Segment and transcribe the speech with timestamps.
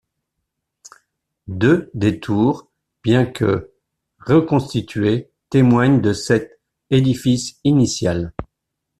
[1.47, 2.67] Deux des tours,
[3.03, 3.69] bien que
[4.17, 8.33] reconstituées, témoignent de cet édifice initial.